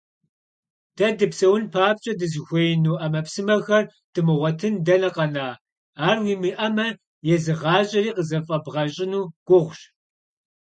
Дэ 0.97 1.07
дыпсэун 1.17 1.63
папщӀэ 1.73 2.13
дызыхуеину 2.19 2.97
Ӏэмэпсымэхэр 2.99 3.83
дымыгъуэтын 4.13 4.75
дэнэ 4.85 5.09
къэна, 5.15 5.47
ар 6.07 6.17
уимыӀэмэ, 6.23 6.87
езы 7.35 7.53
гъащӀэри 7.61 8.11
къызыфӀэбгъэщӀыну 8.15 9.23
гугъущ. 9.47 9.79